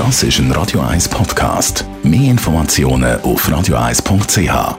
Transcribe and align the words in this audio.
Das 0.00 0.22
ist 0.22 0.38
ein 0.38 0.50
Radio 0.52 0.80
1 0.80 1.10
Podcast. 1.10 1.84
Mehr 2.02 2.30
Informationen 2.30 3.20
auf 3.20 3.46
radio1.ch. 3.46 4.78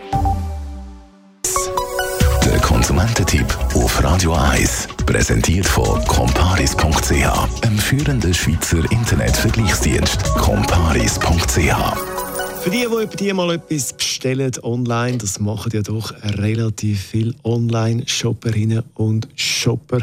Der 2.43 2.59
Konsumententipp 2.61 3.45
auf 3.75 4.03
Radio 4.03 4.33
1 4.33 4.87
präsentiert 5.05 5.67
von 5.67 6.03
comparis.ch, 6.05 7.61
einem 7.63 7.77
führenden 7.77 8.34
Schweizer 8.34 8.79
Internetvergleichsdienst. 8.91 10.23
comparis.ch 10.39 11.75
für 12.63 12.69
die, 12.69 12.79
die 12.79 12.85
über 12.85 13.05
die 13.05 13.33
mal 13.33 13.53
etwas 13.53 13.93
bestellen 13.93 14.51
online, 14.63 15.17
das 15.17 15.39
machen 15.39 15.71
ja 15.73 15.81
doch 15.81 16.13
relativ 16.23 16.99
viele 16.99 17.33
Online-Shopperinnen 17.43 18.83
und 18.95 19.27
Shopper. 19.35 19.99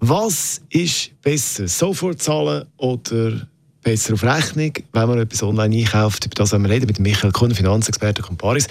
Was 0.00 0.60
ist 0.70 1.10
besser, 1.22 1.68
sofort 1.68 2.22
zahlen 2.22 2.64
oder 2.78 3.46
besser 3.82 4.14
auf 4.14 4.22
Rechnung, 4.22 4.72
wenn 4.92 5.08
man 5.08 5.18
etwas 5.18 5.42
online 5.42 5.76
einkauft? 5.76 6.26
Über 6.26 6.34
das 6.34 6.52
werden 6.52 6.64
wir 6.64 6.70
reden 6.70 6.86
mit 6.86 6.98
Michael 6.98 7.32
Kuhn, 7.32 7.54
Finanzexperte 7.54 8.22
von 8.22 8.36
Paris. 8.36 8.68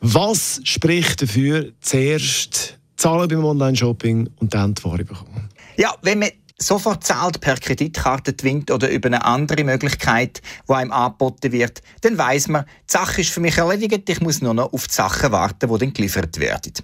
Was 0.00 0.60
spricht 0.64 1.22
dafür, 1.22 1.72
zuerst 1.80 2.78
zahlen 2.96 3.28
beim 3.28 3.44
Online-Shopping 3.44 4.28
und 4.36 4.54
dann 4.54 4.74
die 4.74 4.84
Ware 4.84 5.04
bekommen? 5.04 5.48
Ja, 5.76 5.94
wenn 6.02 6.18
man 6.18 6.30
sofort 6.58 7.04
zahlt 7.04 7.40
per 7.40 7.56
Kreditkarte 7.56 8.36
Twint 8.36 8.70
oder 8.70 8.90
über 8.90 9.06
eine 9.06 9.24
andere 9.24 9.64
Möglichkeit, 9.64 10.42
die 10.68 10.72
einem 10.72 10.92
angeboten 10.92 11.52
wird, 11.52 11.80
dann 12.02 12.18
weiß 12.18 12.48
man, 12.48 12.64
die 12.64 12.92
Sache 12.92 13.22
ist 13.22 13.30
für 13.30 13.40
mich 13.40 13.56
erledigt, 13.56 14.08
ich 14.08 14.20
muss 14.20 14.42
nur 14.42 14.54
noch 14.54 14.72
auf 14.72 14.86
die 14.86 14.94
Sachen 14.94 15.32
warten, 15.32 15.72
die 15.72 15.78
dann 15.78 15.92
geliefert 15.92 16.38
werden. 16.38 16.74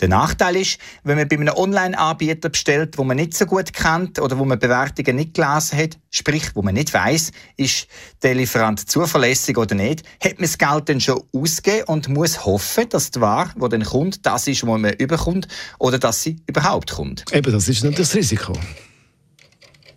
Der 0.00 0.08
Nachteil 0.08 0.56
ist, 0.56 0.78
wenn 1.04 1.16
man 1.16 1.28
bei 1.28 1.36
einem 1.36 1.54
Online-Anbieter 1.54 2.48
bestellt, 2.48 2.98
wo 2.98 3.04
man 3.04 3.16
nicht 3.16 3.34
so 3.34 3.46
gut 3.46 3.72
kennt 3.72 4.20
oder 4.20 4.38
wo 4.38 4.44
man 4.44 4.58
Bewertungen 4.58 5.16
nicht 5.16 5.34
gelesen 5.34 5.78
hat, 5.78 5.98
sprich, 6.10 6.50
wo 6.54 6.62
man 6.62 6.74
nicht 6.74 6.92
weiß, 6.92 7.32
ist 7.56 7.86
der 8.22 8.34
Lieferant 8.34 8.88
zuverlässig 8.88 9.56
oder 9.58 9.74
nicht, 9.74 10.02
hat 10.22 10.34
man 10.34 10.42
das 10.42 10.58
Geld 10.58 10.88
dann 10.88 11.00
schon 11.00 11.22
ausgegeben 11.32 11.84
und 11.86 12.08
muss 12.08 12.44
hoffen, 12.44 12.88
dass 12.88 13.10
die 13.10 13.20
Ware, 13.20 13.50
die 13.56 13.68
dann 13.68 13.84
kommt, 13.84 14.24
das 14.26 14.46
ist, 14.46 14.66
was 14.66 14.80
man 14.80 14.92
überkommt 14.94 15.48
oder 15.78 15.98
dass 15.98 16.22
sie 16.22 16.36
überhaupt 16.46 16.92
kommt. 16.92 17.24
Eben, 17.32 17.52
das 17.52 17.68
ist 17.68 17.84
natürlich 17.84 18.08
das 18.08 18.14
Risiko. 18.14 18.52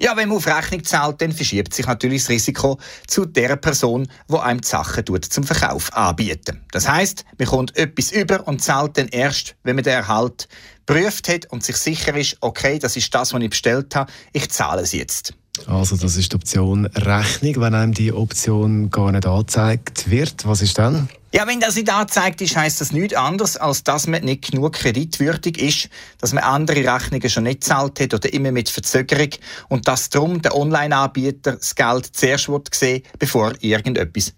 Ja, 0.02 0.16
wenn 0.16 0.30
man 0.30 0.38
auf 0.38 0.48
Rechnung 0.48 0.84
zahlt, 0.86 1.22
dann 1.22 1.34
verschiebt 1.34 1.74
sich 1.74 1.86
natürlich 1.86 2.22
das 2.22 2.30
Risiko 2.30 2.80
zu 3.06 3.26
der 3.26 3.58
Person, 3.58 4.08
die 4.30 4.38
einem 4.38 4.62
die 4.62 4.68
Sachen 4.68 5.04
tut, 5.04 5.26
zum 5.26 5.44
Verkauf 5.44 5.94
anbieten. 5.94 6.62
Das 6.72 6.88
heißt, 6.88 7.26
man 7.38 7.48
kommt 7.50 7.76
etwas 7.76 8.14
über 8.14 8.48
und 8.48 8.62
zahlt 8.62 8.98
dann 8.98 9.10
erst, 9.10 9.56
wenn 9.64 9.76
man 9.76 9.84
den 9.84 9.94
Erhalt 9.94 10.48
prüft 10.86 11.28
hat 11.28 11.48
und 11.52 11.66
sich 11.66 11.76
sicher 11.76 12.16
ist, 12.16 12.38
okay, 12.40 12.80
das 12.80 12.96
ist 12.96 13.14
das, 13.14 13.34
was 13.34 13.42
ich 13.42 13.50
bestellt 13.50 13.94
habe, 13.94 14.10
ich 14.32 14.50
zahle 14.50 14.84
es 14.84 14.94
jetzt. 14.94 15.34
Also 15.66 15.98
das 15.98 16.16
ist 16.16 16.32
die 16.32 16.36
Option 16.36 16.86
Rechnung. 16.86 17.62
Wenn 17.62 17.76
einem 17.76 17.94
die 17.94 18.14
Option 18.14 18.90
gar 18.90 19.12
nicht 19.12 19.26
angezeigt 19.26 20.10
wird, 20.10 20.46
was 20.46 20.62
ist 20.62 20.78
dann? 20.78 21.10
Ja, 21.32 21.46
wenn 21.46 21.60
das 21.60 21.76
nicht 21.76 21.92
angezeigt 21.92 22.42
ist, 22.42 22.56
heisst 22.56 22.82
das 22.82 22.92
nichts 22.92 23.14
anderes, 23.14 23.56
als 23.56 23.84
dass 23.84 24.08
man 24.08 24.24
nicht 24.24 24.50
genug 24.50 24.74
kreditwürdig 24.74 25.62
ist, 25.62 25.90
dass 26.18 26.34
man 26.34 26.44
andere 26.44 26.80
Rechnungen 26.92 27.30
schon 27.30 27.44
nicht 27.44 27.64
zahlt 27.64 28.00
hat 28.00 28.16
oder 28.16 28.34
immer 28.34 28.52
mit 28.52 28.68
Verzögerung 28.68 29.30
und 29.68 29.88
dass 29.88 30.10
darum 30.10 30.42
der 30.42 30.56
Online-Anbieter 30.56 31.58
das 31.58 31.76
Geld 31.76 32.10
zuerst 32.14 32.50
sehen 32.74 33.04
bevor 33.20 33.52
er 33.52 33.64
irgendetwas 33.64 34.34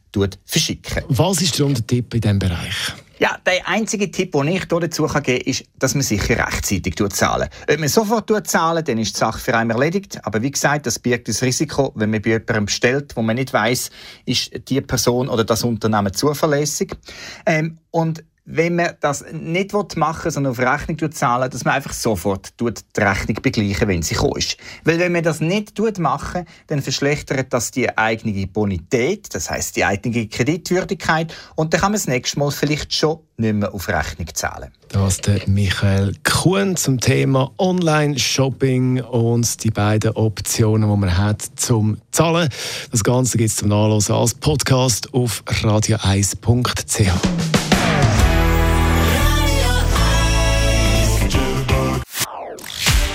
verschicken 0.45 1.03
Was 1.07 1.41
ist 1.41 1.57
der 1.57 1.87
Tipp 1.87 2.13
in 2.13 2.21
diesem 2.21 2.39
Bereich? 2.39 2.75
Ja, 3.21 3.37
der 3.45 3.67
einzige 3.67 4.09
Tipp, 4.09 4.31
den 4.31 4.47
ich 4.47 4.65
hier 4.67 4.79
dazu 4.79 5.05
geben 5.05 5.23
kann, 5.23 5.35
ist, 5.35 5.65
dass 5.77 5.93
man 5.93 6.01
sicher 6.01 6.43
rechtzeitig 6.43 6.95
zahlen. 7.13 7.49
Ob 7.71 7.79
man 7.79 7.87
sofort 7.87 8.47
zahlen, 8.47 8.83
dann 8.83 8.97
ist 8.97 9.13
die 9.15 9.19
Sache 9.19 9.37
für 9.37 9.55
einen 9.55 9.69
erledigt. 9.69 10.17
Aber 10.23 10.41
wie 10.41 10.49
gesagt, 10.49 10.87
das 10.87 10.97
birgt 10.97 11.27
das 11.27 11.43
Risiko, 11.43 11.91
wenn 11.93 12.09
man 12.09 12.23
bei 12.23 12.31
jemandem 12.31 12.65
bestellt, 12.65 13.15
wo 13.15 13.21
man 13.21 13.35
nicht 13.35 13.53
weiß, 13.53 13.91
ist 14.25 14.67
die 14.69 14.81
Person 14.81 15.29
oder 15.29 15.43
das 15.43 15.63
Unternehmen 15.63 16.11
zuverlässig. 16.11 16.95
Ähm, 17.45 17.77
und 17.91 18.23
wenn 18.51 18.75
man 18.75 18.91
das 18.99 19.23
nicht 19.31 19.73
machen 19.95 20.25
will, 20.25 20.31
sondern 20.31 20.51
auf 20.51 20.59
Rechnung 20.59 21.11
zahlen, 21.11 21.49
dass 21.49 21.63
man 21.63 21.75
einfach 21.75 21.93
sofort 21.93 22.53
die 22.59 23.01
Rechnung 23.01 23.37
begleichen, 23.41 23.87
wenn 23.87 24.01
sie 24.01 24.15
ist. 24.35 24.57
Weil 24.83 24.99
wenn 24.99 25.13
man 25.13 25.23
das 25.23 25.39
nicht 25.39 25.77
machen, 25.99 26.45
dann 26.67 26.81
verschlechtert 26.81 27.53
das 27.53 27.71
die 27.71 27.97
eigene 27.97 28.45
Bonität, 28.47 29.33
das 29.33 29.49
heißt 29.49 29.75
die 29.75 29.85
eigene 29.85 30.27
Kreditwürdigkeit 30.27 31.33
und 31.55 31.73
dann 31.73 31.81
kann 31.81 31.91
man 31.91 31.99
das 31.99 32.07
nächste 32.07 32.39
Mal 32.39 32.51
vielleicht 32.51 32.93
schon 32.93 33.19
nicht 33.37 33.55
mehr 33.55 33.73
auf 33.73 33.87
Rechnung 33.87 34.27
zahlen. 34.33 34.71
Das 34.89 35.17
der 35.19 35.47
Michael 35.47 36.13
Kuhn 36.23 36.75
zum 36.75 36.99
Thema 36.99 37.51
Online-Shopping 37.57 39.01
und 39.01 39.63
die 39.63 39.71
beiden 39.71 40.11
Optionen, 40.11 40.89
die 40.89 40.97
man 40.97 41.17
hat 41.17 41.41
zum 41.55 41.97
Zahlen. 42.11 42.49
Das 42.91 43.03
Ganze 43.03 43.37
gibt 43.37 43.49
es 43.49 43.55
zum 43.55 43.69
Nachlesen 43.69 44.15
als 44.15 44.33
Podcast 44.33 45.13
auf 45.13 45.43
radio1.ch. 45.47 47.40